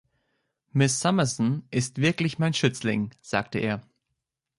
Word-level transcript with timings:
„Miss 0.71 0.99
Summerson 0.99 1.67
ist 1.69 2.01
wirklich 2.01 2.39
mein 2.39 2.55
Schützling“, 2.55 3.13
sagte 3.21 3.59
er. 3.59 3.83